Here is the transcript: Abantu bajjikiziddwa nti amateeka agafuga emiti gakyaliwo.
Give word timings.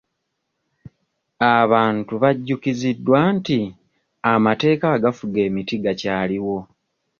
Abantu 1.59 2.13
bajjikiziddwa 2.23 3.19
nti 3.37 3.59
amateeka 4.33 4.85
agafuga 4.97 5.37
emiti 5.47 5.75
gakyaliwo. 5.83 6.57